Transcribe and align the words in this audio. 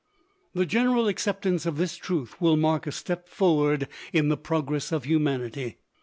The 0.55 0.65
general 0.65 1.07
acceptance 1.07 1.67
of 1.67 1.77
this 1.77 1.95
truth 1.95 2.41
will 2.41 2.57
mark 2.57 2.87
a 2.87 2.91
step 2.91 3.29
forward 3.29 3.87
in 4.11 4.29
the 4.29 4.35
progress 4.35 4.91
of 4.91 5.03
humanity. 5.03 5.77